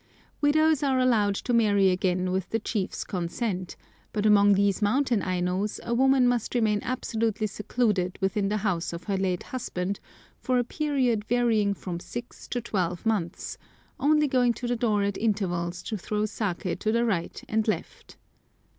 [0.41, 3.75] Widows are allowed to marry again with the chief's consent;
[4.11, 9.03] but among these mountain Ainos a woman must remain absolutely secluded within the house of
[9.03, 9.99] her late husband
[10.39, 13.59] for a period varying from six to twelve months,
[13.99, 18.17] only going to the door at intervals to throw saké to the right and left.